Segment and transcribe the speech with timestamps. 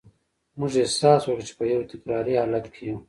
[0.59, 2.97] موږ احساس وکړ چې په یو تکراري حالت کې یو